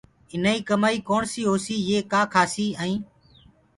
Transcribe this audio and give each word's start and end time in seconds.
اينآئيٚ 0.31 0.65
ڪمآئيٚ 0.69 1.05
ڪوڻسيٚ 1.09 1.47
هوسيٚ 1.49 1.83
يي 1.89 1.97
ڪآ 2.11 2.21
کآسي 2.33 2.67
ائينٚ 2.81 3.03